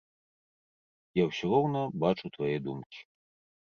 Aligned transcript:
Я 1.21 1.27
ўсё 1.29 1.45
роўна 1.53 1.79
бачу 2.07 2.35
твае 2.41 2.53
думкі. 2.69 3.09